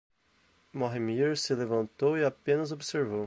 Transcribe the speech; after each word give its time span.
Mojmir 0.73 1.35
se 1.37 1.53
levantou 1.53 2.17
e 2.17 2.25
apenas 2.25 2.71
observou. 2.71 3.19